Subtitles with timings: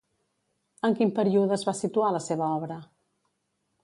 [0.87, 2.79] En quin període es va situar la seva obra?